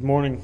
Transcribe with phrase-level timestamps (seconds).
[0.00, 0.42] Good morning.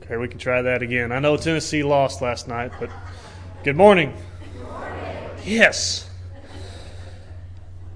[0.00, 1.12] Okay, we can try that again.
[1.12, 2.88] I know Tennessee lost last night, but
[3.64, 4.14] good morning.
[4.54, 5.28] Good morning.
[5.44, 6.08] Yes.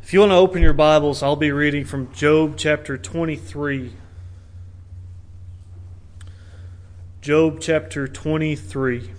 [0.02, 3.94] If you want to open your Bibles, I'll be reading from Job chapter 23.
[7.22, 9.12] Job chapter 23.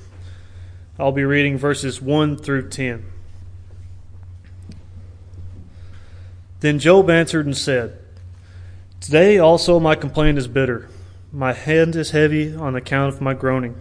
[1.00, 3.04] I'll be reading verses 1 through 10.
[6.60, 8.01] Then Job answered and said,
[9.02, 10.88] Today also my complaint is bitter.
[11.32, 13.76] My hand is heavy on account of my groaning.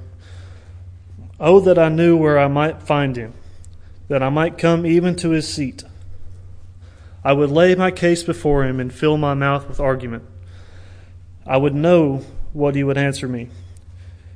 [1.38, 3.34] Oh, that I knew where I might find him,
[4.08, 5.84] that I might come even to his seat.
[7.22, 10.24] I would lay my case before him and fill my mouth with argument.
[11.46, 13.50] I would know what he would answer me,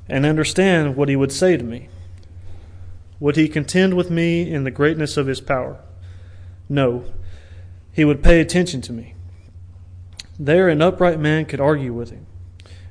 [0.07, 1.89] and understand what he would say to me.
[3.21, 5.81] Would he contend with me in the greatness of his power?
[6.69, 7.07] No,
[7.91, 9.15] he would pay attention to me.
[10.39, 12.27] There an upright man could argue with him,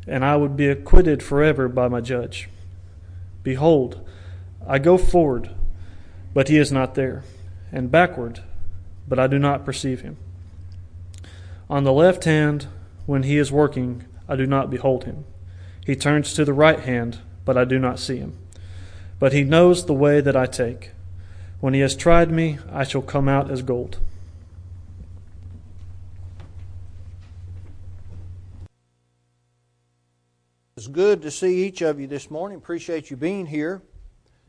[0.07, 2.49] and I would be acquitted forever by my judge.
[3.43, 3.99] Behold,
[4.65, 5.49] I go forward,
[6.33, 7.23] but he is not there,
[7.71, 8.41] and backward,
[9.07, 10.17] but I do not perceive him.
[11.69, 12.67] On the left hand,
[13.05, 15.25] when he is working, I do not behold him.
[15.85, 18.37] He turns to the right hand, but I do not see him.
[19.19, 20.91] But he knows the way that I take.
[21.59, 23.99] When he has tried me, I shall come out as gold.
[30.83, 32.57] It's good to see each of you this morning.
[32.57, 33.81] Appreciate you being here.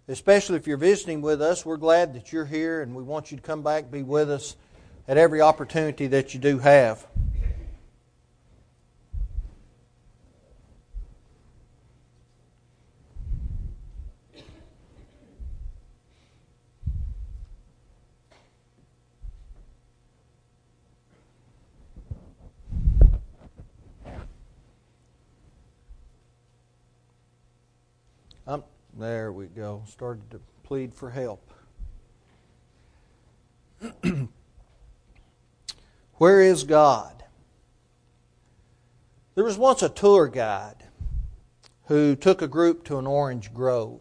[0.09, 3.37] Especially if you're visiting with us, we're glad that you're here and we want you
[3.37, 4.57] to come back be with us
[5.07, 7.07] at every opportunity that you do have.
[28.97, 29.83] There we go.
[29.89, 31.53] Started to plead for help.
[36.15, 37.25] Where is God?
[39.35, 40.85] There was once a tour guide
[41.87, 44.01] who took a group to an orange grove.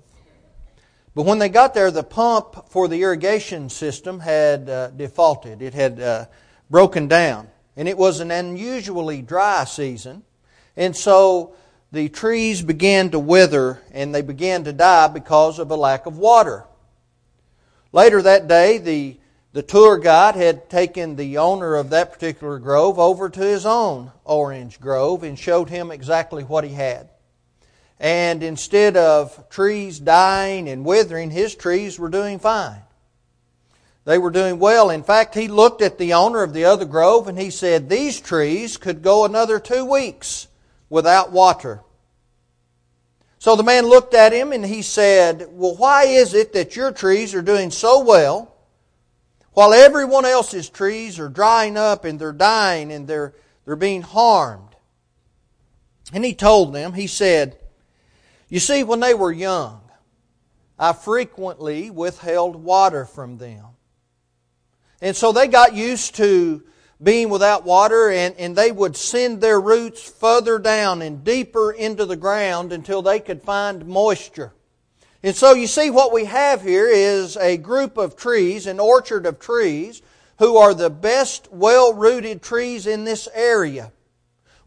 [1.16, 5.64] But when they got there, the pump for the irrigation system had uh, defaulted.
[5.64, 6.26] It had uh,
[6.70, 7.50] broken down.
[7.76, 10.22] And it was an unusually dry season.
[10.78, 11.56] And so
[11.94, 16.18] the trees began to wither and they began to die because of a lack of
[16.18, 16.66] water.
[17.92, 19.20] Later that day, the,
[19.54, 24.12] the tour guide had taken the owner of that particular grove over to his own
[24.26, 27.10] orange grove and showed him exactly what he had.
[28.00, 32.82] And instead of trees dying and withering, his trees were doing fine.
[34.06, 34.90] They were doing well.
[34.90, 38.20] In fact, he looked at the owner of the other grove and he said, These
[38.20, 40.48] trees could go another two weeks
[40.94, 41.82] without water.
[43.40, 46.92] So the man looked at him and he said, Well, why is it that your
[46.92, 48.56] trees are doing so well
[49.54, 53.34] while everyone else's trees are drying up and they're dying and they're,
[53.66, 54.76] they're being harmed?
[56.14, 57.58] And he told them, He said,
[58.48, 59.82] You see, when they were young,
[60.78, 63.66] I frequently withheld water from them.
[65.02, 66.62] And so they got used to
[67.04, 72.06] being without water, and, and they would send their roots further down and deeper into
[72.06, 74.54] the ground until they could find moisture.
[75.22, 79.26] And so you see what we have here is a group of trees, an orchard
[79.26, 80.02] of trees,
[80.40, 83.92] who are the best well-rooted trees in this area.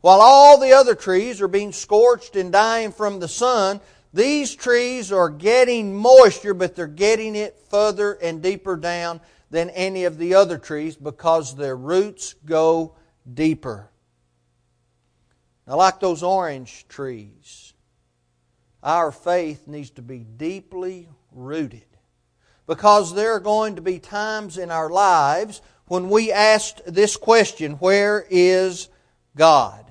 [0.00, 3.80] While all the other trees are being scorched and dying from the sun,
[4.14, 9.20] these trees are getting moisture, but they're getting it further and deeper down
[9.50, 12.96] than any of the other trees because their roots go
[13.32, 13.90] deeper.
[15.66, 17.74] Now, like those orange trees,
[18.82, 21.86] our faith needs to be deeply rooted
[22.66, 27.72] because there are going to be times in our lives when we ask this question
[27.72, 28.88] Where is
[29.36, 29.84] God?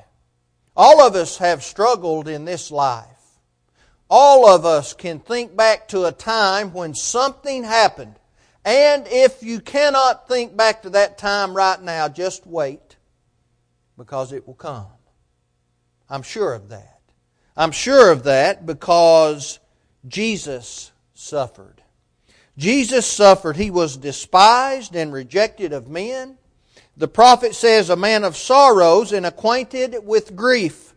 [0.78, 3.08] All of us have struggled in this life.
[4.10, 8.16] All of us can think back to a time when something happened
[8.66, 12.98] and if you cannot think back to that time right now, just wait
[13.98, 14.88] because it will come.
[16.10, 17.00] I'm sure of that.
[17.56, 19.60] I'm sure of that because
[20.08, 21.82] Jesus suffered.
[22.58, 23.56] Jesus suffered.
[23.56, 26.38] He was despised and rejected of men.
[26.98, 30.94] The prophet says, a man of sorrows and acquainted with grief.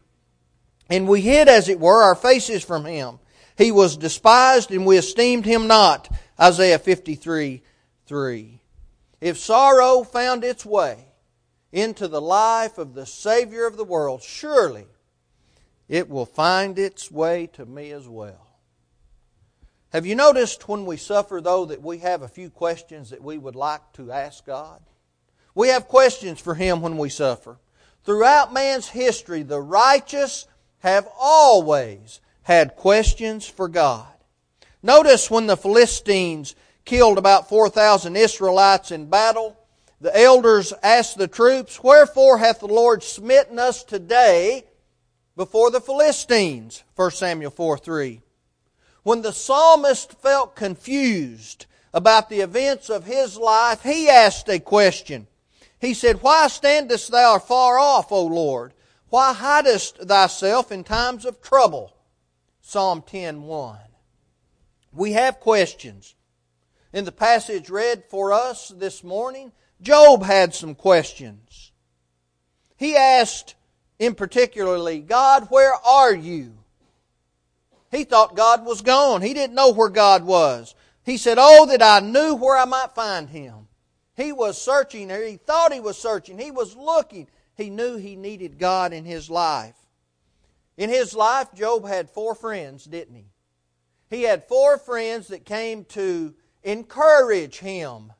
[0.89, 3.19] And we hid, as it were, our faces from him.
[3.57, 6.09] He was despised and we esteemed him not.
[6.41, 7.63] Isaiah 53
[8.07, 8.61] 3.
[9.21, 11.07] If sorrow found its way
[11.73, 14.87] into the life of the Savior of the world, surely
[15.89, 18.47] it will find its way to me as well.
[19.91, 23.39] Have you noticed when we suffer, though, that we have a few questions that we
[23.39, 24.81] would like to ask God?
[25.55, 27.59] We have questions for Him when we suffer.
[28.05, 30.47] Throughout man's history, the righteous
[30.81, 34.07] have always had questions for God.
[34.89, 36.55] Notice when the Philistines
[36.87, 39.55] killed about 4,000 Israelites in battle,
[40.01, 44.65] the elders asked the troops, Wherefore hath the Lord smitten us today
[45.37, 46.85] before the Philistines?
[46.97, 48.23] 1 Samuel 4 3.
[49.03, 55.27] When the psalmist felt confused about the events of his life, he asked a question.
[55.79, 58.73] He said, Why standest thou far off, O Lord?
[59.11, 61.93] Why hidest thyself in times of trouble?
[62.63, 63.88] Psalm 10:1.
[64.99, 66.17] We have questions.
[66.93, 71.71] In the passage read for us this morning, Job had some questions.
[72.77, 73.55] He asked
[74.01, 76.59] in particularly, God, where are you?
[77.93, 79.23] He thought God was gone.
[79.23, 80.75] He didn't know where God was.
[81.05, 83.69] He said, Oh, that I knew where I might find him.
[84.17, 86.39] He was searching, or he thought he was searching.
[86.39, 87.29] He was looking.
[87.55, 89.77] He knew he needed God in his life.
[90.77, 93.27] In his life, Job had four friends, didn't he?
[94.11, 98.13] He had four friends that came to encourage him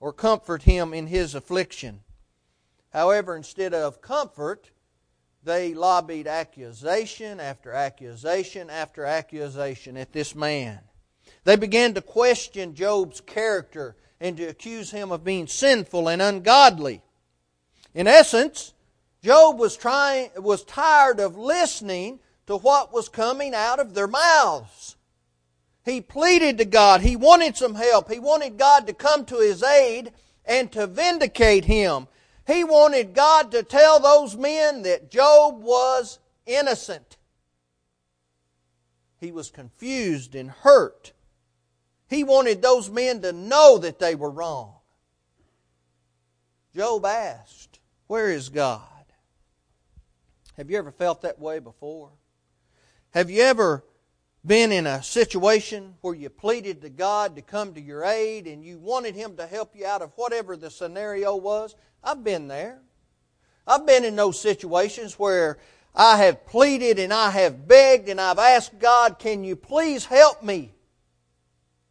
[0.00, 2.00] or comfort him in his affliction.
[2.90, 4.70] However, instead of comfort,
[5.44, 10.80] they lobbied accusation after accusation after accusation at this man.
[11.44, 17.02] They began to question Job's character and to accuse him of being sinful and ungodly.
[17.94, 18.72] In essence,
[19.22, 24.96] Job was trying was tired of listening to what was coming out of their mouths.
[25.84, 27.00] He pleaded to God.
[27.00, 28.10] He wanted some help.
[28.10, 30.12] He wanted God to come to his aid
[30.44, 32.06] and to vindicate him.
[32.46, 37.16] He wanted God to tell those men that Job was innocent.
[39.18, 41.12] He was confused and hurt.
[42.08, 44.74] He wanted those men to know that they were wrong.
[46.74, 48.82] Job asked, Where is God?
[50.56, 52.10] Have you ever felt that way before?
[53.10, 53.84] Have you ever
[54.44, 58.64] been in a situation where you pleaded to God to come to your aid and
[58.64, 61.76] you wanted Him to help you out of whatever the scenario was?
[62.02, 62.80] I've been there.
[63.66, 65.58] I've been in those situations where
[65.94, 70.42] I have pleaded and I have begged and I've asked God, can you please help
[70.42, 70.74] me?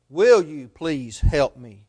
[0.10, 1.86] Will you please help me?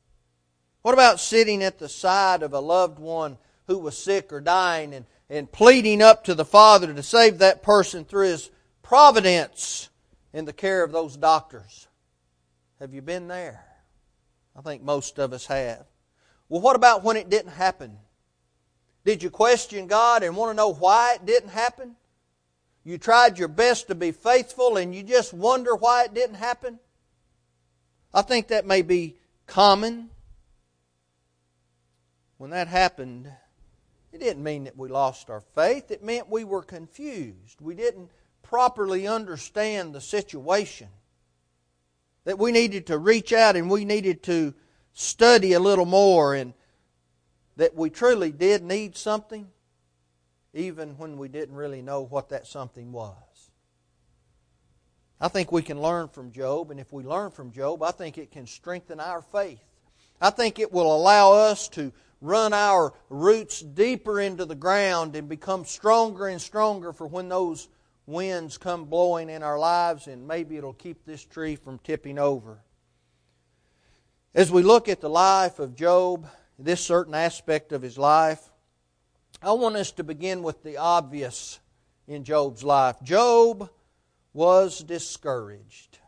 [0.83, 4.95] What about sitting at the side of a loved one who was sick or dying
[4.95, 8.51] and, and pleading up to the Father to save that person through His
[8.83, 9.89] providence?
[10.33, 11.89] In the care of those doctors.
[12.81, 13.65] Have you been there?
[14.57, 15.87] I think most of us have.
[16.49, 17.99] Well, what about when it didn't happen?
[19.05, 21.97] Did you question God and want to know why it didn't happen?
[22.85, 26.79] You tried your best to be faithful and you just wonder why it didn't happen?
[28.13, 30.11] I think that may be common.
[32.39, 33.31] When that happened,
[34.13, 35.91] it didn't mean that we lost our faith.
[35.91, 37.61] It meant we were confused.
[37.61, 38.11] We didn't
[38.43, 40.89] properly understand the situation.
[42.25, 44.55] That we needed to reach out and we needed to
[44.93, 46.53] study a little more, and
[47.57, 49.49] that we truly did need something,
[50.53, 53.17] even when we didn't really know what that something was.
[55.21, 58.19] I think we can learn from Job, and if we learn from Job, I think
[58.19, 59.63] it can strengthen our faith.
[60.21, 65.29] I think it will allow us to run our roots deeper into the ground and
[65.29, 67.69] become stronger and stronger for when those
[68.07, 72.61] winds come blowing in our lives, and maybe it'll keep this tree from tipping over.
[74.35, 76.27] As we look at the life of Job,
[76.59, 78.51] this certain aspect of his life,
[79.43, 81.61] I want us to begin with the obvious
[82.07, 82.97] in Job's life.
[83.03, 83.71] Job
[84.33, 85.99] was discouraged.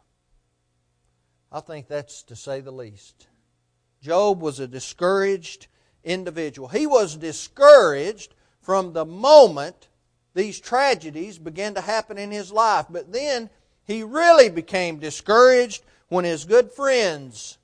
[1.53, 3.29] I think that's to say the least.
[4.01, 5.69] Job was a discouraged
[6.03, 6.69] individual.
[6.69, 9.89] He was discouraged from the moment
[10.35, 12.87] these tragedies began to happen in his life.
[12.91, 13.51] But then
[13.85, 17.59] he really became discouraged when his good friends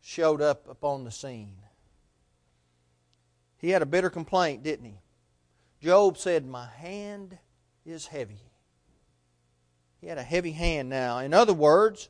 [0.00, 1.56] showed up upon the scene.
[3.58, 4.98] He had a bitter complaint, didn't he?
[5.80, 7.38] Job said, My hand
[7.84, 8.40] is heavy.
[10.00, 11.18] He had a heavy hand now.
[11.18, 12.08] In other words,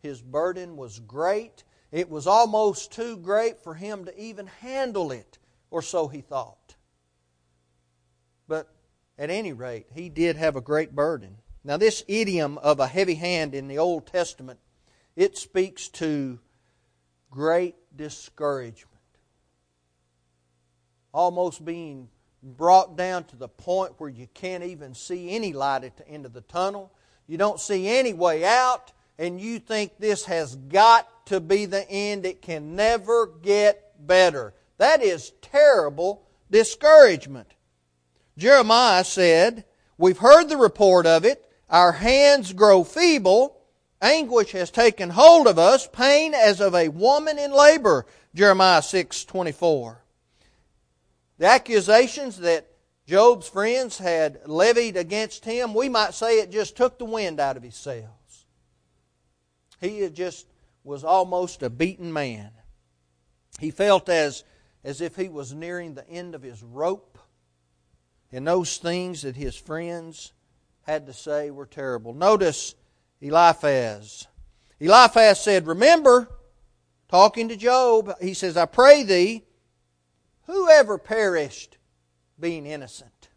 [0.00, 1.64] his burden was great.
[1.90, 5.38] It was almost too great for him to even handle it,
[5.70, 6.57] or so he thought.
[9.18, 11.38] At any rate, he did have a great burden.
[11.64, 14.60] Now, this idiom of a heavy hand in the Old Testament,
[15.16, 16.38] it speaks to
[17.30, 18.94] great discouragement.
[21.12, 22.08] almost being
[22.42, 26.24] brought down to the point where you can't even see any light at the end
[26.24, 26.92] of the tunnel.
[27.26, 31.88] You don't see any way out, and you think this has got to be the
[31.90, 32.24] end.
[32.24, 34.54] It can never get better.
[34.76, 37.48] That is terrible discouragement.
[38.38, 39.64] Jeremiah said,
[39.98, 41.44] We've heard the report of it.
[41.68, 43.60] Our hands grow feeble.
[44.00, 48.06] Anguish has taken hold of us, pain as of a woman in labor.
[48.34, 50.00] Jeremiah 6 24.
[51.38, 52.70] The accusations that
[53.06, 57.56] Job's friends had levied against him, we might say it just took the wind out
[57.56, 58.46] of his sails.
[59.80, 60.46] He just
[60.84, 62.50] was almost a beaten man.
[63.58, 64.44] He felt as,
[64.84, 67.17] as if he was nearing the end of his rope.
[68.32, 70.32] And those things that his friends
[70.82, 72.12] had to say were terrible.
[72.12, 72.74] Notice
[73.20, 74.26] Eliphaz.
[74.80, 76.28] Eliphaz said, Remember,
[77.08, 79.44] talking to Job, he says, I pray thee,
[80.46, 81.78] whoever perished
[82.38, 83.28] being innocent?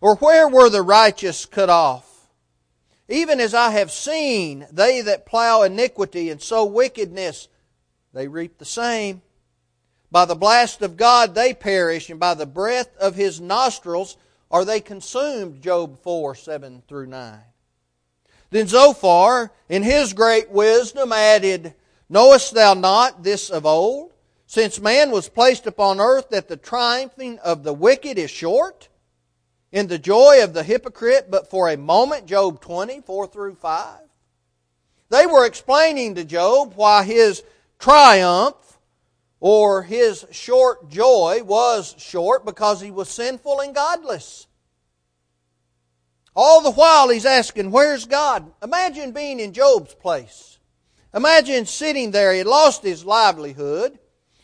[0.00, 2.28] Or where were the righteous cut off?
[3.08, 7.48] Even as I have seen, they that plow iniquity and sow wickedness,
[8.12, 9.22] they reap the same.
[10.10, 14.16] By the blast of God they perish, and by the breath of his nostrils
[14.50, 15.62] are they consumed.
[15.62, 17.40] Job 4 7 through 9.
[18.50, 21.74] Then Zophar, in his great wisdom, added,
[22.08, 24.12] Knowest thou not this of old?
[24.46, 28.88] Since man was placed upon earth, that the triumphing of the wicked is short,
[29.70, 34.00] in the joy of the hypocrite, but for a moment, Job 20, 4 through 5.
[35.10, 37.42] They were explaining to Job why his
[37.78, 38.54] triumph
[39.40, 44.46] or his short joy was short because he was sinful and godless.
[46.34, 48.50] All the while he's asking, Where's God?
[48.62, 50.58] Imagine being in Job's place.
[51.14, 52.32] Imagine sitting there.
[52.32, 53.98] He lost his livelihood,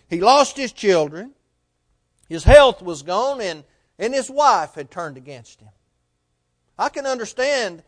[0.08, 1.32] he lost his children,
[2.28, 3.64] his health was gone, and,
[3.98, 5.68] and his wife had turned against him.
[6.78, 7.82] I can understand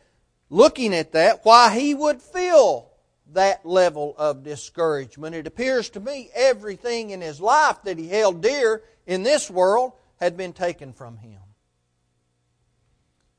[0.49, 2.91] looking at that why he would feel
[3.33, 5.35] that level of discouragement.
[5.35, 9.93] It appears to me everything in his life that he held dear in this world
[10.19, 11.39] had been taken from him.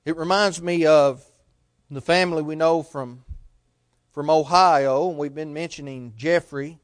[0.04, 1.24] It reminds me of
[1.90, 3.24] the family we know from,
[4.12, 6.78] from Ohio, we've been mentioning Jeffrey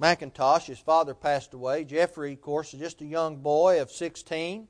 [0.00, 0.66] McIntosh.
[0.66, 1.84] His father passed away.
[1.84, 4.68] Jeffrey, of course, is just a young boy of 16,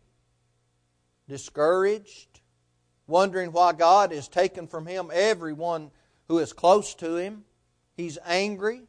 [1.28, 2.40] discouraged,
[3.06, 5.90] wondering why God has taken from him everyone
[6.28, 7.44] who is close to him.
[7.96, 8.82] He's angry,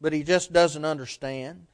[0.00, 1.66] but he just doesn't understand.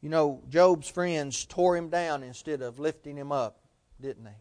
[0.00, 3.60] You know, Job's friends tore him down instead of lifting him up,
[4.00, 4.36] didn't they?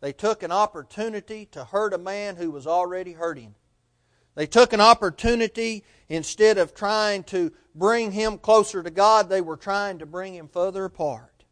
[0.00, 3.54] They took an opportunity to hurt a man who was already hurting.
[4.34, 9.56] They took an opportunity instead of trying to bring him closer to God, they were
[9.56, 11.44] trying to bring him further apart.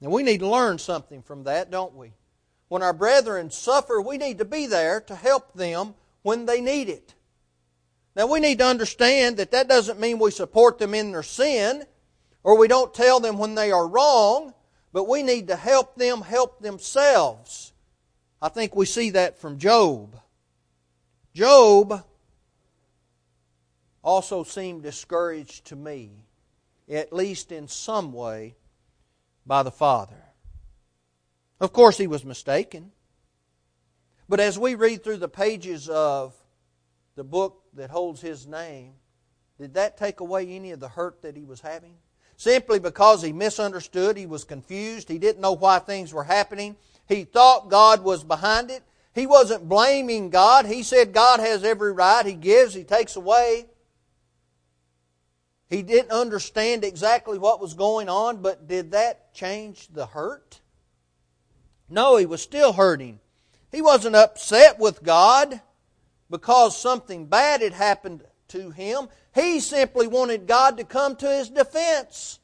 [0.00, 2.12] And we need to learn something from that, don't we?
[2.68, 6.88] When our brethren suffer, we need to be there to help them when they need
[6.88, 7.14] it.
[8.14, 11.84] Now, we need to understand that that doesn't mean we support them in their sin
[12.42, 14.54] or we don't tell them when they are wrong,
[14.92, 17.72] but we need to help them help themselves.
[18.40, 20.20] I think we see that from Job.
[21.34, 22.04] Job
[24.02, 26.24] also seemed discouraged to me,
[26.88, 28.56] at least in some way,
[29.44, 30.27] by the Father.
[31.60, 32.92] Of course, he was mistaken.
[34.28, 36.34] But as we read through the pages of
[37.16, 38.92] the book that holds his name,
[39.58, 41.94] did that take away any of the hurt that he was having?
[42.36, 46.76] Simply because he misunderstood, he was confused, he didn't know why things were happening,
[47.08, 48.82] he thought God was behind it.
[49.14, 50.66] He wasn't blaming God.
[50.66, 52.24] He said God has every right.
[52.24, 53.66] He gives, He takes away.
[55.68, 60.60] He didn't understand exactly what was going on, but did that change the hurt?
[61.88, 63.20] No, he was still hurting.
[63.70, 65.60] He wasn't upset with God
[66.30, 69.08] because something bad had happened to him.
[69.34, 72.40] He simply wanted God to come to his defense.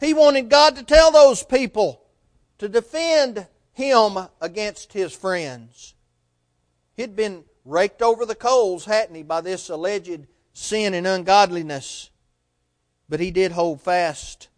[0.00, 2.02] He wanted God to tell those people
[2.58, 5.94] to defend him against his friends.
[6.94, 12.10] He'd been raked over the coals, hadn't he, by this alleged sin and ungodliness.
[13.08, 14.48] But he did hold fast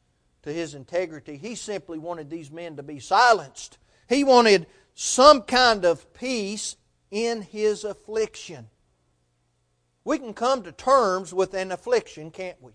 [0.42, 1.37] to his integrity.
[1.37, 6.76] He simply wanted these men to be silenced he wanted some kind of peace
[7.10, 8.68] in his affliction.
[10.04, 12.72] We can come to terms with an affliction, can't we?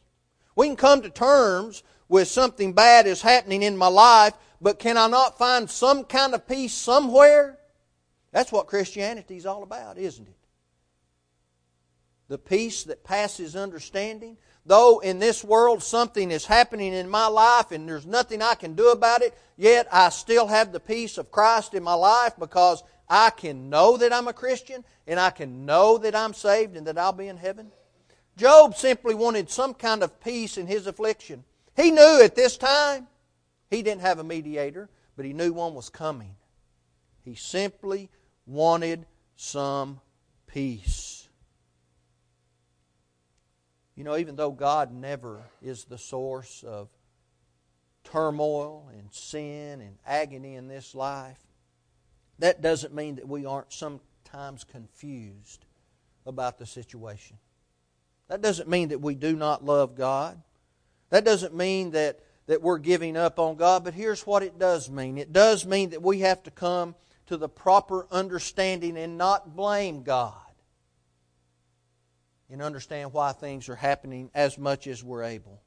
[0.55, 4.97] We can come to terms with something bad is happening in my life, but can
[4.97, 7.57] I not find some kind of peace somewhere?
[8.31, 10.35] That's what Christianity is all about, isn't it?
[12.33, 14.37] the peace that passes understanding.
[14.65, 18.75] Though in this world something is happening in my life and there's nothing I can
[18.75, 22.81] do about it, yet I still have the peace of Christ in my life because
[23.09, 26.87] I can know that I'm a Christian and I can know that I'm saved and
[26.87, 27.71] that I'll be in heaven.
[28.37, 31.43] Job simply wanted some kind of peace in his affliction.
[31.75, 33.07] He knew at this time
[33.69, 36.35] he didn't have a mediator, but he knew one was coming.
[37.23, 38.09] He simply
[38.45, 39.05] wanted
[39.35, 39.99] some
[40.47, 41.12] peace.
[43.95, 46.89] You know, even though God never is the source of
[48.03, 51.39] turmoil and sin and agony in this life,
[52.39, 55.65] that doesn't mean that we aren't sometimes confused
[56.25, 57.37] about the situation.
[58.29, 60.41] That doesn't mean that we do not love God.
[61.11, 64.89] That doesn't mean that, that we're giving up on God, but here's what it does
[64.89, 66.95] mean it does mean that we have to come
[67.27, 70.42] to the proper understanding and not blame God
[72.53, 75.63] and understand why things are happening as much as we're able.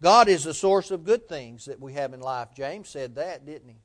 [0.00, 2.50] God is the source of good things that we have in life.
[2.54, 3.82] James said that, didn't he?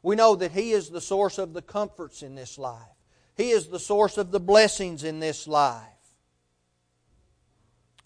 [0.00, 2.94] We know that He is the source of the comforts in this life.
[3.36, 5.82] He is the source of the blessings in this life.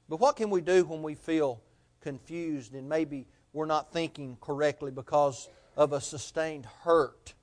[0.09, 1.62] But what can we do when we feel
[2.00, 7.35] confused and maybe we're not thinking correctly because of a sustained hurt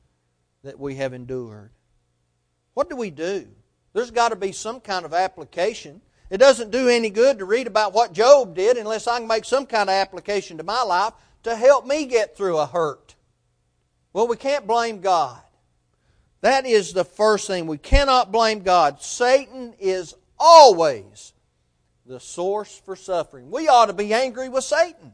[0.64, 1.70] that we have endured?
[2.74, 3.48] What do we do?
[3.94, 6.02] There's got to be some kind of application.
[6.30, 9.46] It doesn't do any good to read about what Job did unless I can make
[9.46, 13.16] some kind of application to my life to help me get through a hurt.
[14.14, 15.42] Well, we can't blame God.
[16.42, 17.68] That is the first thing.
[17.68, 19.02] We cannot blame God.
[19.02, 21.34] Satan is always
[22.06, 23.52] the source for suffering.
[23.52, 25.14] We ought to be angry with Satan.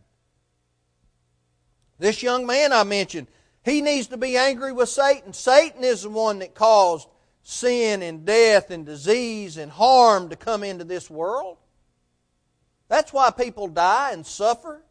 [1.98, 3.28] This young man I mentioned,
[3.64, 5.34] he needs to be angry with Satan.
[5.34, 7.08] Satan is the one that caused
[7.48, 11.58] sin and death and disease and harm to come into this world.
[12.88, 14.84] That's why people die and suffer.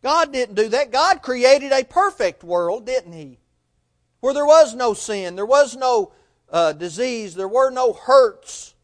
[0.00, 0.92] God didn't do that.
[0.92, 3.40] God created a perfect world, didn't He?
[4.20, 6.12] Where there was no sin, there was no
[6.50, 8.74] uh, disease, there were no hurts,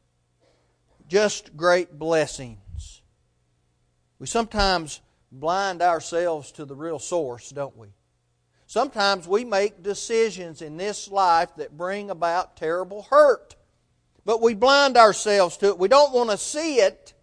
[1.07, 3.01] just great blessings.
[4.19, 7.89] We sometimes blind ourselves to the real source, don't we?
[8.77, 13.57] Sometimes we make decisions in this life that bring about terrible hurt.
[14.27, 15.79] But we blind ourselves to it.
[15.79, 17.15] We don't want to see it.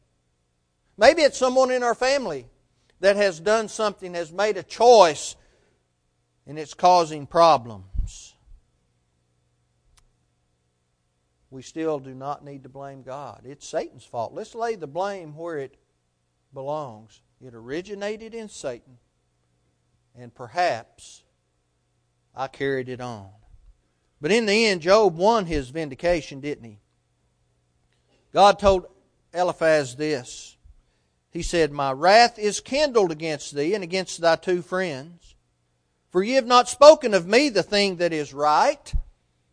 [0.97, 2.47] Maybe it's someone in our family
[3.01, 5.35] that has done something, has made a choice,
[6.47, 8.33] and it's causing problems.
[11.51, 13.43] We still do not need to blame God.
[13.45, 14.33] It's Satan's fault.
[14.33, 15.77] Let's lay the blame where it
[16.51, 17.21] belongs.
[17.39, 18.97] It originated in Satan,
[20.15, 21.22] and perhaps
[22.35, 23.29] I carried it on.
[24.21, 26.79] But in the end, Job won his vindication, didn't he?
[28.33, 28.87] God told
[29.33, 30.53] Eliphaz this
[31.33, 35.35] he said, My wrath is kindled against thee and against thy two friends.
[36.11, 38.93] For ye have not spoken of me the thing that is right,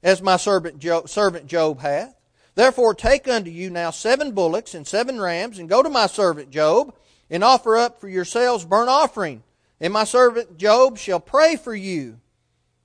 [0.03, 2.15] as my servant Job, servant Job hath.
[2.55, 6.51] Therefore take unto you now seven bullocks and seven rams, and go to my servant
[6.51, 6.95] Job,
[7.31, 9.43] and offer up for yourselves burnt offering.
[9.81, 12.21] And my servant Job shall pray for you.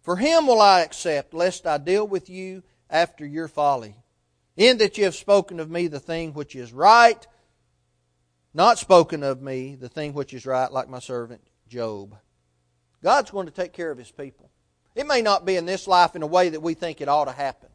[0.06, 3.96] For him will I accept, lest I deal with you after your folly.
[4.56, 7.26] In that you have spoken of me the thing which is right,
[8.54, 12.16] not spoken of me the thing which is right, like my servant Job.
[13.04, 14.52] God's going to take care of his people.
[14.94, 17.26] It may not be in this life in a way that we think it ought
[17.26, 17.70] to happen.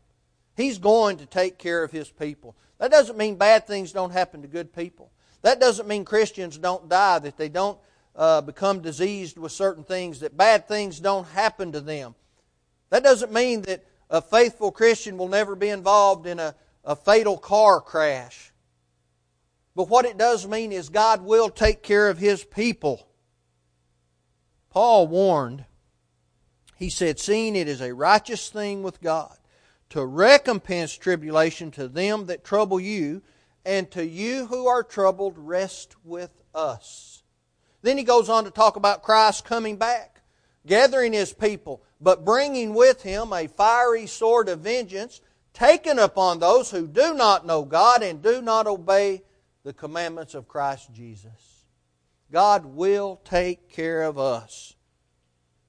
[0.56, 2.56] He's going to take care of his people.
[2.78, 5.10] That doesn't mean bad things don't happen to good people.
[5.42, 7.78] That doesn't mean Christians don't die, that they don't
[8.14, 12.14] uh, become diseased with certain things, that bad things don't happen to them.
[12.90, 17.38] That doesn't mean that a faithful Christian will never be involved in a, a fatal
[17.38, 18.52] car crash.
[19.74, 23.06] But what it does mean is God will take care of His people.
[24.70, 25.64] Paul warned,
[26.76, 29.36] he said, Seeing it is a righteous thing with God
[29.90, 33.22] to recompense tribulation to them that trouble you,
[33.66, 37.22] and to you who are troubled, rest with us.
[37.82, 40.22] Then he goes on to talk about Christ coming back,
[40.66, 45.20] gathering his people, but bringing with him a fiery sword of vengeance
[45.52, 49.22] taken upon those who do not know God and do not obey
[49.64, 51.64] the commandments of Christ Jesus.
[52.32, 54.74] God will take care of us.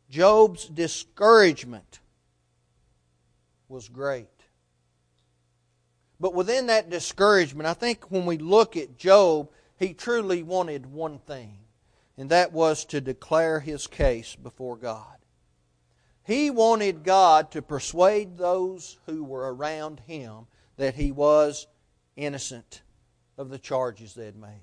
[0.09, 1.99] Job's discouragement
[3.67, 4.27] was great.
[6.19, 11.17] But within that discouragement, I think when we look at Job, he truly wanted one
[11.17, 11.57] thing,
[12.15, 15.20] and that was to declare his case before God.
[16.23, 21.67] He wanted God to persuade those who were around him that he was
[22.15, 22.81] innocent
[23.37, 24.61] of the charges they had made.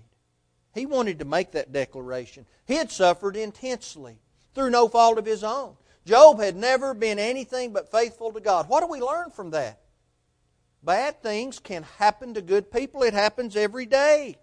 [0.75, 2.47] He wanted to make that declaration.
[2.66, 4.18] He had suffered intensely
[4.55, 5.77] through no fault of his own.
[6.07, 8.68] Job had never been anything but faithful to God.
[8.68, 9.81] What do we learn from that?
[10.83, 13.03] Bad things can happen to good people.
[13.03, 14.37] It happens every day.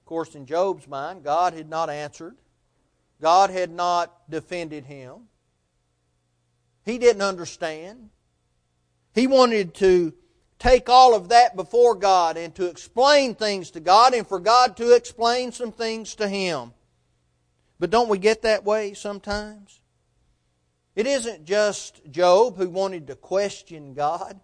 [0.00, 2.36] Of course, in Job's mind, God had not answered.
[3.20, 5.28] God had not defended him.
[6.84, 8.10] He didn't understand.
[9.14, 10.12] He wanted to
[10.58, 14.76] take all of that before God and to explain things to God and for God
[14.76, 16.72] to explain some things to him.
[17.78, 19.80] But don't we get that way sometimes?
[20.94, 24.40] It isn't just Job who wanted to question God.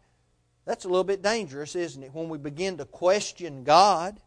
[0.64, 2.14] That's a little bit dangerous, isn't it?
[2.14, 4.20] When we begin to question God.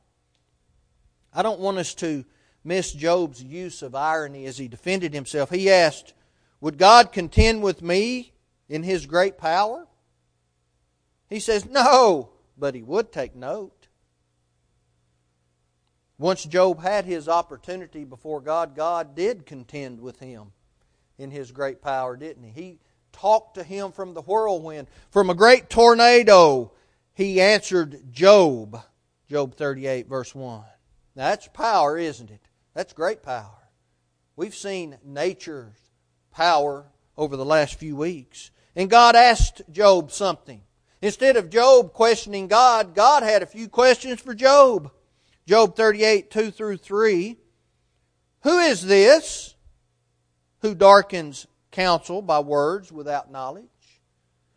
[1.34, 2.26] I don't want us to
[2.66, 5.50] miss Job's use of irony as he defended himself.
[5.50, 6.14] He asked,
[6.60, 8.34] Would God contend with me
[8.68, 9.88] in his great power?
[11.30, 13.88] He says, No, but he would take note.
[16.18, 20.54] Once Job had his opportunity before God, God did contend with him
[21.18, 22.52] in his great power, didn't he?
[22.52, 22.80] He
[23.12, 24.88] talked to him from the whirlwind.
[25.10, 26.72] From a great tornado,
[27.14, 28.82] he answered Job.
[29.28, 30.64] Job 38, verse 1.
[31.16, 32.42] Now, that's power, isn't it?
[32.76, 33.70] That's great power.
[34.36, 35.76] We've seen nature's
[36.32, 36.86] power
[37.18, 38.52] over the last few weeks.
[38.76, 40.62] And God asked Job something.
[41.02, 44.92] Instead of Job questioning God, God had a few questions for Job.
[45.48, 47.38] Job 38, 2 through 3.
[48.42, 49.56] Who is this?
[50.66, 53.66] who darkens counsel by words without knowledge?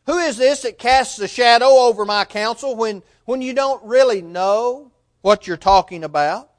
[0.06, 4.22] Who is this that casts a shadow over my counsel when, when you don't really
[4.22, 6.50] know what you're talking about?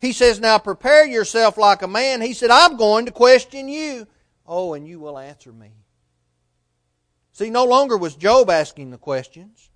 [0.00, 2.20] He says, Now prepare yourself like a man.
[2.20, 4.06] He said, I'm going to question you.
[4.46, 5.72] Oh, and you will answer me.
[7.32, 9.70] See, no longer was Job asking the questions.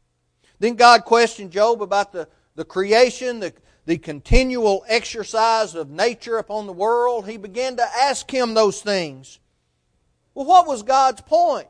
[0.58, 3.52] Then God questioned Job about the, the creation, the,
[3.84, 9.40] the continual exercise of nature upon the world, he began to ask him those things.
[10.34, 11.68] Well, what was God's point?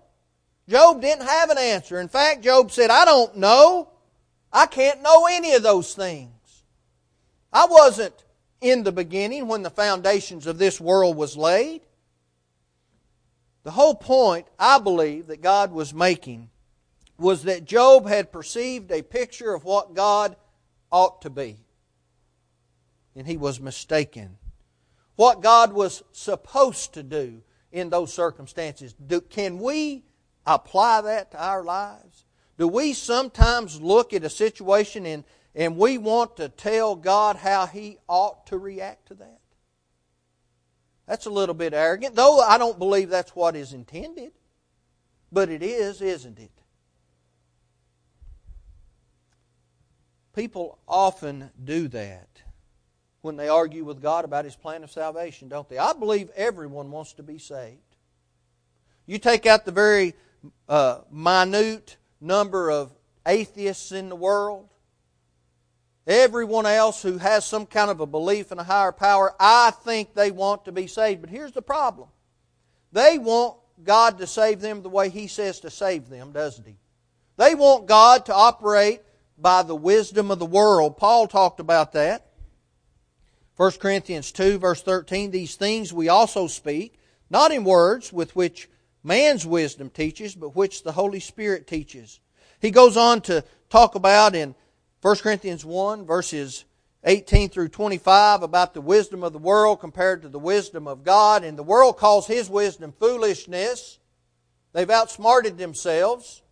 [0.68, 2.00] Job didn't have an answer.
[2.00, 3.88] In fact, Job said, I don't know.
[4.52, 6.30] I can't know any of those things.
[7.52, 8.14] I wasn't
[8.62, 11.82] in the beginning when the foundations of this world was laid.
[13.64, 16.48] The whole point, I believe, that God was making
[17.18, 20.36] was that Job had perceived a picture of what God
[20.90, 21.58] ought to be
[23.14, 24.38] and he was mistaken.
[25.16, 30.04] What God was supposed to do in those circumstances, do, can we
[30.46, 32.24] apply that to our lives?
[32.58, 37.66] Do we sometimes look at a situation and, and we want to tell God how
[37.66, 39.40] he ought to react to that?
[41.06, 44.32] That's a little bit arrogant, though I don't believe that's what is intended.
[45.30, 46.50] But it is, isn't it?
[50.34, 52.28] People often do that
[53.20, 55.78] when they argue with God about His plan of salvation, don't they?
[55.78, 57.78] I believe everyone wants to be saved.
[59.06, 60.14] You take out the very
[60.68, 62.92] uh, minute number of
[63.26, 64.71] atheists in the world,
[66.06, 70.14] everyone else who has some kind of a belief in a higher power, I think
[70.14, 71.20] they want to be saved.
[71.20, 72.08] But here's the problem
[72.92, 76.76] they want God to save them the way He says to save them, doesn't He?
[77.36, 79.00] They want God to operate
[79.38, 80.96] by the wisdom of the world.
[80.96, 82.26] Paul talked about that.
[83.56, 86.98] 1 Corinthians 2, verse 13, these things we also speak,
[87.30, 88.68] not in words with which
[89.02, 92.20] man's wisdom teaches, but which the Holy Spirit teaches.
[92.60, 94.54] He goes on to talk about in
[95.02, 96.64] 1 Corinthians 1, verses
[97.04, 101.44] 18 through 25, about the wisdom of the world compared to the wisdom of God.
[101.44, 103.98] And the world calls his wisdom foolishness.
[104.72, 106.42] They've outsmarted themselves.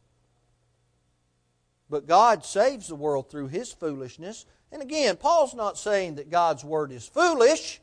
[1.88, 6.64] But God saves the world through his foolishness and again, Paul's not saying that God's
[6.64, 7.80] Word is foolish.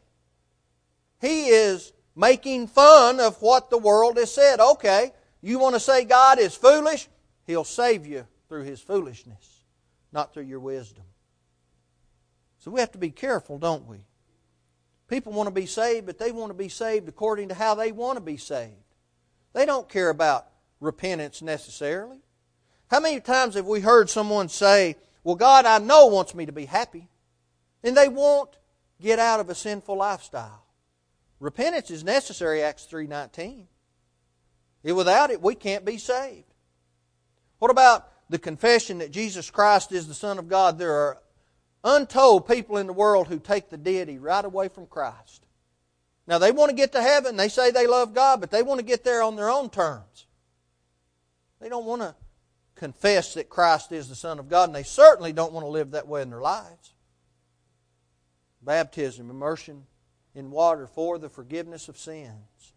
[1.19, 4.60] He is making fun of what the world has said.
[4.60, 7.08] Okay, you want to say God is foolish?
[7.45, 9.57] He'll save you through His foolishness,
[10.12, 11.04] not through your wisdom.
[12.60, 14.06] So we have to be careful, don't we?
[15.08, 17.91] People want to be saved, but they want to be saved according to how they
[17.91, 18.74] want to be saved.
[19.54, 20.48] They don't care about
[20.80, 22.20] repentance necessarily.
[22.89, 26.52] How many times have we heard someone say, well, God, I know, wants me to
[26.52, 27.10] be happy.
[27.84, 28.50] And they won't
[29.02, 30.63] get out of a sinful lifestyle.
[31.39, 33.65] Repentance is necessary, Acts 3.19.
[34.84, 36.54] Without it, we can't be saved.
[37.60, 40.78] What about the confession that Jesus Christ is the Son of God?
[40.78, 41.18] There are
[41.84, 45.46] untold people in the world who take the deity right away from Christ.
[46.28, 47.38] Now, they want to get to heaven.
[47.38, 50.26] They say they love God, but they want to get there on their own terms.
[51.62, 52.16] They don't want to
[52.76, 55.92] confess that Christ is the Son of God, and they certainly don't want to live
[55.92, 56.94] that way in their lives.
[58.62, 59.86] Baptism, immersion
[60.36, 62.74] in water for the forgiveness of sins.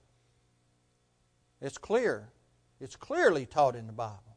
[1.61, 2.29] It's clear.
[2.81, 4.30] It's clearly taught in the Bible.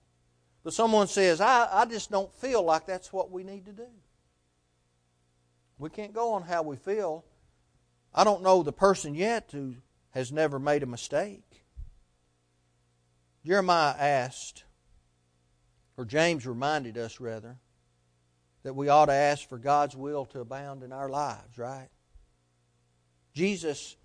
[0.64, 3.88] But someone says, I, I just don't feel like that's what we need to do.
[5.78, 7.26] We can't go on how we feel.
[8.14, 9.76] I don't know the person yet who
[10.12, 11.44] has never made a mistake.
[13.46, 14.64] Jeremiah asked,
[15.98, 17.58] or James reminded us rather,
[18.64, 21.90] that we ought to ask for God's will to abound in our lives, right?
[23.34, 23.98] Jesus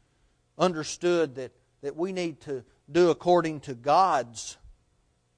[0.59, 4.57] understood that, that we need to do according to God's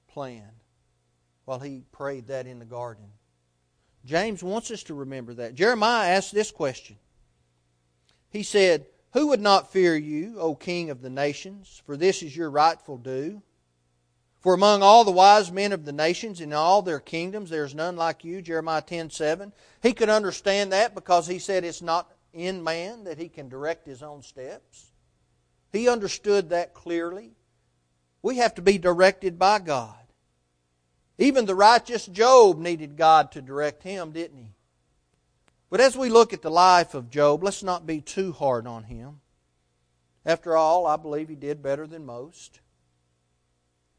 [0.07, 0.49] plan
[1.51, 3.03] while he prayed that in the garden.
[4.05, 5.53] James wants us to remember that.
[5.53, 6.95] Jeremiah asked this question.
[8.29, 11.81] He said, Who would not fear you, O King of the nations?
[11.85, 13.41] For this is your rightful due.
[14.39, 17.75] For among all the wise men of the nations in all their kingdoms there is
[17.75, 19.51] none like you, Jeremiah 10 7.
[19.83, 23.85] He could understand that because he said it's not in man that he can direct
[23.85, 24.93] his own steps.
[25.73, 27.33] He understood that clearly.
[28.21, 30.00] We have to be directed by God.
[31.21, 34.55] Even the righteous Job needed God to direct him, didn't he?
[35.69, 38.85] But as we look at the life of Job, let's not be too hard on
[38.85, 39.21] him.
[40.25, 42.59] After all, I believe he did better than most.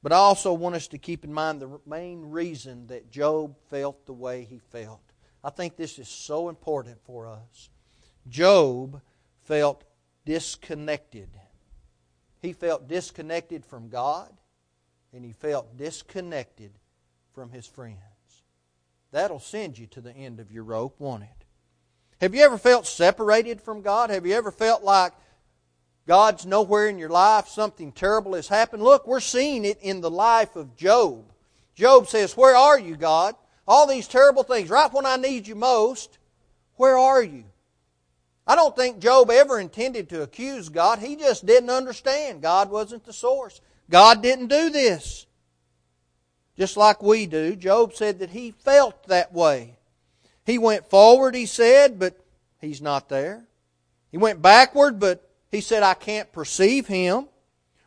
[0.03, 4.05] But I also want us to keep in mind the main reason that Job felt
[4.05, 5.13] the way he felt.
[5.45, 7.71] I think this is so important for us.
[8.29, 9.01] Job
[9.45, 9.85] felt
[10.27, 11.29] disconnected.
[12.41, 14.33] He felt disconnected from God,
[15.13, 16.73] and he felt disconnected
[17.35, 17.99] from his friends.
[19.11, 21.45] That'll send you to the end of your rope, won't it?
[22.21, 24.11] Have you ever felt separated from God?
[24.11, 25.13] Have you ever felt like
[26.07, 28.83] God's nowhere in your life, something terrible has happened?
[28.83, 31.33] Look, we're seeing it in the life of Job.
[31.75, 33.35] Job says, Where are you, God?
[33.67, 36.19] All these terrible things, right when I need you most,
[36.77, 37.45] where are you?
[38.47, 40.99] I don't think Job ever intended to accuse God.
[40.99, 42.43] He just didn't understand.
[42.43, 43.61] God wasn't the source.
[43.89, 45.27] God didn't do this.
[46.63, 47.57] Just like we do.
[47.57, 49.79] Job said that he felt that way.
[50.47, 52.17] He went forward, he said, but
[52.61, 53.49] he's not there.
[54.13, 57.27] He went backward, but he said, I can't perceive him.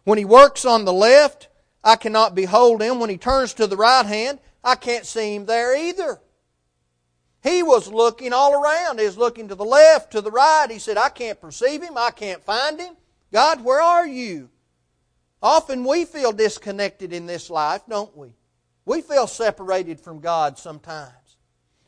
[0.03, 1.47] When he works on the left,
[1.85, 2.99] I cannot behold him.
[2.99, 6.19] When he turns to the right hand, I can't see him there either.
[7.43, 8.99] He was looking all around.
[8.99, 10.67] He was looking to the left, to the right.
[10.69, 11.97] He said, I can't perceive him.
[11.97, 12.97] I can't find him.
[13.31, 14.49] God, where are you?
[15.41, 18.33] Often we feel disconnected in this life, don't we?
[18.85, 21.37] We feel separated from God sometimes.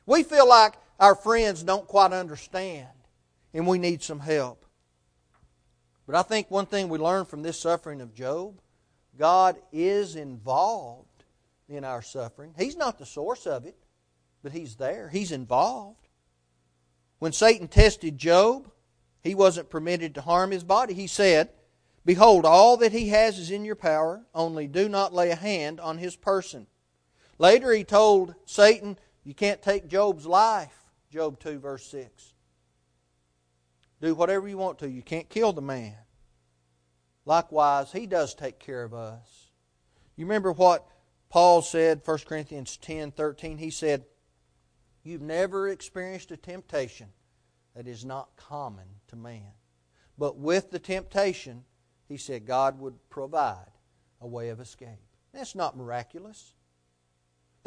[0.05, 2.87] We feel like our friends don't quite understand
[3.53, 4.65] and we need some help.
[6.05, 8.59] But I think one thing we learn from this suffering of Job
[9.17, 11.23] God is involved
[11.67, 12.53] in our suffering.
[12.57, 13.75] He's not the source of it
[14.47, 15.09] but he's there.
[15.09, 16.07] He's involved.
[17.19, 18.71] When Satan tested Job,
[19.21, 20.93] he wasn't permitted to harm his body.
[20.93, 21.49] He said,
[22.05, 25.79] Behold, all that he has is in your power, only do not lay a hand
[25.81, 26.67] on his person.
[27.39, 30.75] Later, he told Satan, You can't take Job's life.
[31.11, 32.33] Job 2, verse 6.
[34.01, 34.89] Do whatever you want to.
[34.89, 35.95] You can't kill the man.
[37.25, 39.49] Likewise, he does take care of us.
[40.15, 40.87] You remember what
[41.29, 43.57] Paul said, 1 Corinthians 10 13?
[43.57, 44.05] He said,
[45.03, 47.07] You've never experienced a temptation
[47.75, 49.51] that is not common to man.
[50.17, 51.63] But with the temptation,
[52.07, 53.71] he said God would provide
[54.19, 54.99] a way of escape.
[55.33, 56.53] That's not miraculous.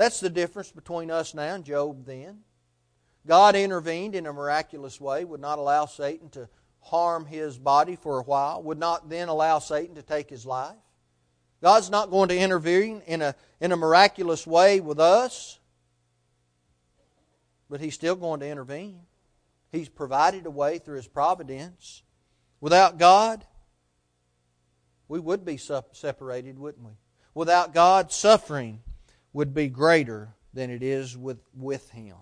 [0.00, 2.38] That's the difference between us now and Job then.
[3.26, 6.48] God intervened in a miraculous way, would not allow Satan to
[6.80, 10.72] harm his body for a while, would not then allow Satan to take his life.
[11.62, 15.60] God's not going to intervene in a, in a miraculous way with us
[17.70, 19.00] but He's still going to intervene.
[19.70, 22.02] He's provided a way through His providence.
[22.60, 23.46] Without God,
[25.08, 26.92] we would be separated, wouldn't we?
[27.32, 28.80] Without God, suffering
[29.32, 32.16] would be greater than it is with, with Him.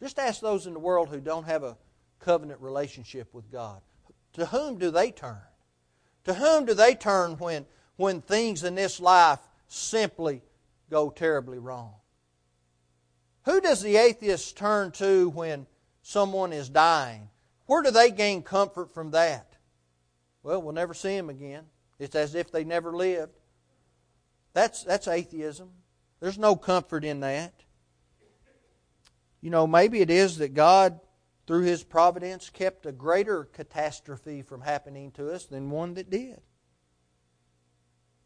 [0.00, 1.76] Just ask those in the world who don't have a
[2.18, 3.80] covenant relationship with God.
[4.34, 5.42] To whom do they turn?
[6.24, 7.66] To whom do they turn when,
[7.96, 10.42] when things in this life simply
[10.90, 11.94] go terribly wrong?
[13.44, 15.66] Who does the atheist turn to when
[16.02, 17.28] someone is dying?
[17.66, 19.56] Where do they gain comfort from that?
[20.42, 21.64] Well, we'll never see him again.
[21.98, 23.39] It's as if they never lived.
[24.60, 25.70] That's, that's atheism.
[26.20, 27.54] There's no comfort in that.
[29.40, 31.00] You know, maybe it is that God,
[31.46, 36.42] through His providence, kept a greater catastrophe from happening to us than one that did.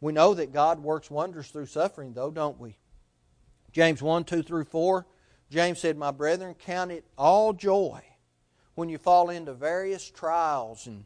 [0.01, 2.79] We know that God works wonders through suffering, though, don't we?
[3.71, 5.07] James 1 2 through 4.
[5.53, 8.03] James said, My brethren, count it all joy
[8.75, 11.05] when you fall into various trials and,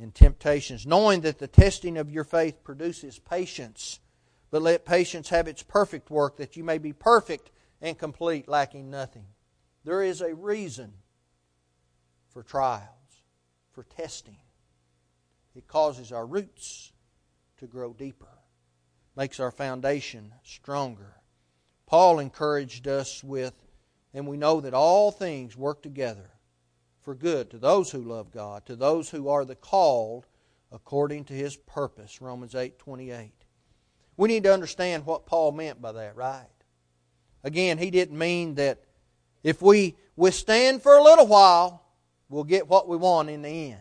[0.00, 4.00] and temptations, knowing that the testing of your faith produces patience.
[4.54, 7.50] But let patience have its perfect work, that you may be perfect
[7.82, 9.26] and complete, lacking nothing.
[9.82, 10.92] There is a reason
[12.28, 13.24] for trials,
[13.72, 14.36] for testing.
[15.56, 16.92] It causes our roots
[17.56, 18.28] to grow deeper,
[19.16, 21.16] makes our foundation stronger.
[21.84, 23.54] Paul encouraged us with,
[24.12, 26.30] and we know that all things work together
[27.02, 30.28] for good to those who love God, to those who are the called
[30.70, 32.20] according to his purpose.
[32.20, 33.43] Romans 8 28.
[34.16, 36.46] We need to understand what Paul meant by that, right?
[37.42, 38.82] Again, he didn't mean that
[39.42, 41.82] if we withstand for a little while,
[42.28, 43.80] we'll get what we want in the end.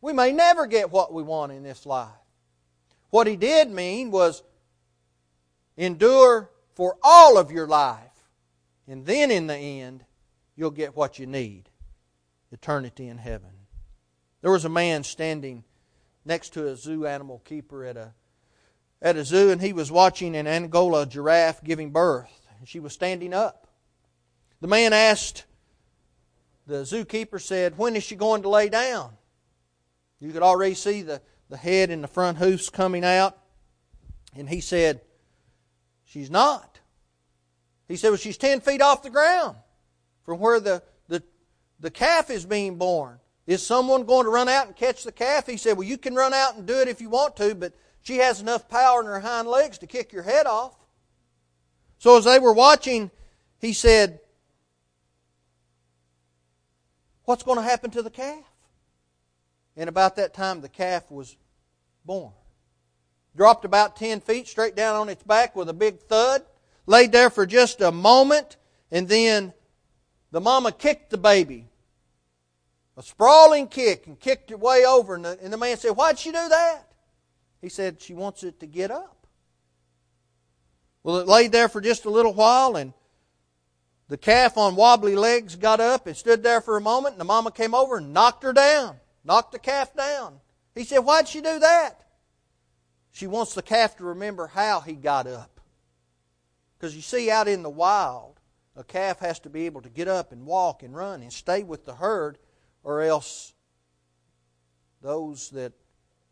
[0.00, 2.08] We may never get what we want in this life.
[3.10, 4.42] What he did mean was
[5.76, 7.98] endure for all of your life,
[8.88, 10.04] and then in the end,
[10.56, 11.68] you'll get what you need
[12.52, 13.50] eternity in heaven.
[14.40, 15.64] There was a man standing
[16.24, 18.14] next to a zoo animal keeper at a
[19.02, 22.30] at a zoo, and he was watching an Angola giraffe giving birth.
[22.58, 23.66] And she was standing up.
[24.60, 25.44] The man asked,
[26.66, 29.12] the zookeeper said, When is she going to lay down?
[30.20, 33.38] You could already see the, the head and the front hoofs coming out.
[34.36, 35.00] And he said,
[36.04, 36.78] She's not.
[37.88, 39.56] He said, Well, she's 10 feet off the ground
[40.24, 41.22] from where the, the,
[41.80, 43.18] the calf is being born.
[43.46, 45.46] Is someone going to run out and catch the calf?
[45.46, 47.72] He said, Well, you can run out and do it if you want to, but
[48.02, 50.74] she has enough power in her hind legs to kick your head off.
[51.98, 53.10] So as they were watching,
[53.58, 54.20] he said,
[57.24, 58.44] What's going to happen to the calf?
[59.76, 61.36] And about that time, the calf was
[62.04, 62.32] born.
[63.36, 66.42] Dropped about 10 feet straight down on its back with a big thud.
[66.86, 68.56] Laid there for just a moment,
[68.90, 69.52] and then
[70.32, 71.68] the mama kicked the baby.
[72.96, 75.14] A sprawling kick and kicked it way over.
[75.14, 76.89] And the, and the man said, Why'd she do that?
[77.60, 79.26] He said she wants it to get up.
[81.02, 82.92] Well, it laid there for just a little while, and
[84.08, 87.24] the calf on wobbly legs got up and stood there for a moment, and the
[87.24, 90.40] mama came over and knocked her down, knocked the calf down.
[90.74, 92.06] He said, Why'd she do that?
[93.12, 95.60] She wants the calf to remember how he got up.
[96.78, 98.40] Because you see, out in the wild,
[98.76, 101.62] a calf has to be able to get up and walk and run and stay
[101.62, 102.38] with the herd,
[102.82, 103.52] or else
[105.02, 105.72] those that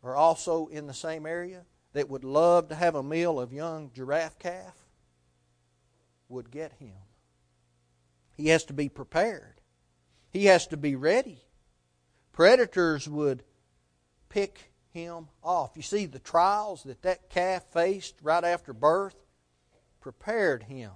[0.03, 3.91] are also in the same area that would love to have a meal of young
[3.93, 4.75] giraffe calf
[6.29, 6.93] would get him.
[8.37, 9.59] He has to be prepared.
[10.29, 11.39] He has to be ready.
[12.31, 13.43] Predators would
[14.29, 15.71] pick him off.
[15.75, 19.15] You see, the trials that that calf faced right after birth
[19.99, 20.91] prepared him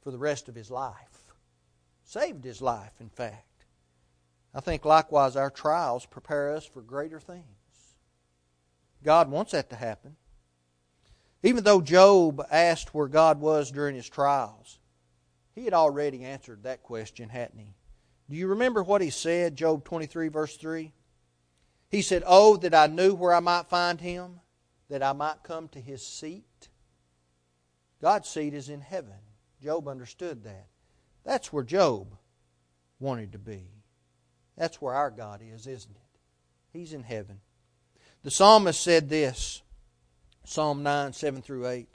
[0.00, 1.34] for the rest of his life.
[2.04, 3.64] Saved his life, in fact.
[4.54, 7.61] I think likewise our trials prepare us for greater things.
[9.02, 10.16] God wants that to happen.
[11.42, 14.78] Even though Job asked where God was during his trials,
[15.54, 17.74] he had already answered that question, hadn't he?
[18.30, 20.92] Do you remember what he said, Job 23, verse 3?
[21.90, 24.40] He said, Oh, that I knew where I might find him,
[24.88, 26.68] that I might come to his seat.
[28.00, 29.18] God's seat is in heaven.
[29.62, 30.68] Job understood that.
[31.24, 32.16] That's where Job
[32.98, 33.68] wanted to be.
[34.56, 36.18] That's where our God is, isn't it?
[36.72, 37.40] He's in heaven.
[38.22, 39.62] The psalmist said this
[40.44, 41.88] Psalm 9, 7 through 8.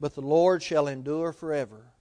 [0.00, 1.92] But the Lord shall endure forever.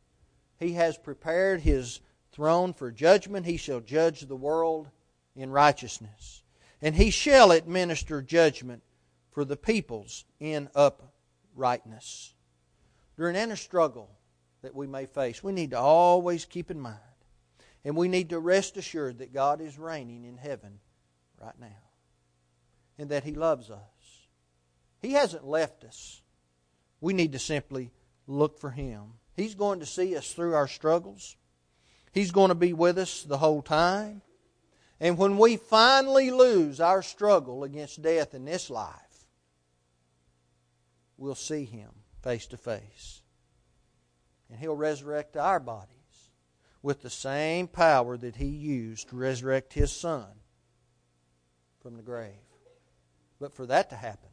[0.59, 1.99] He has prepared his
[2.31, 3.47] throne for judgment.
[3.47, 4.89] He shall judge the world
[5.35, 6.43] in righteousness.
[6.81, 8.83] And he shall administer judgment
[9.31, 12.35] for the peoples in uprightness.
[13.17, 14.11] During any struggle
[14.61, 16.99] that we may face, we need to always keep in mind,
[17.83, 20.79] and we need to rest assured that God is reigning in heaven
[21.39, 21.86] right now
[22.97, 24.27] and that He loves us.
[25.01, 26.21] He hasn't left us.
[26.99, 27.91] We need to simply
[28.25, 29.13] look for Him.
[29.35, 31.35] He's going to see us through our struggles.
[32.11, 34.21] He's going to be with us the whole time.
[34.99, 38.95] And when we finally lose our struggle against death in this life,
[41.17, 41.91] we'll see Him
[42.23, 43.21] face to face.
[44.49, 45.91] And He'll resurrect our bodies
[46.81, 50.25] with the same power that He used to resurrect His Son
[51.79, 52.46] from the grave.
[53.39, 54.29] But for that to happen,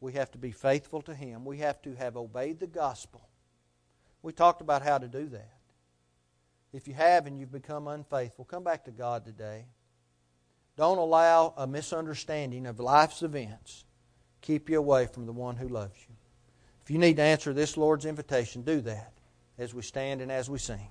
[0.00, 1.44] we have to be faithful to Him.
[1.44, 3.28] We have to have obeyed the gospel.
[4.22, 5.54] We talked about how to do that.
[6.72, 9.64] If you have and you've become unfaithful, come back to God today.
[10.76, 13.84] Don't allow a misunderstanding of life's events
[14.40, 16.14] keep you away from the one who loves you.
[16.82, 19.12] If you need to answer this Lord's invitation, do that.
[19.58, 20.88] as we stand and as we sing.